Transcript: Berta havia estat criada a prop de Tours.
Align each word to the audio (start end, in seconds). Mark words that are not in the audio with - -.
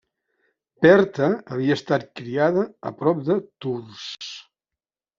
Berta 0.85 1.27
havia 1.57 1.77
estat 1.81 2.07
criada 2.21 2.65
a 2.91 2.95
prop 3.05 3.23
de 3.31 3.39
Tours. 3.63 4.05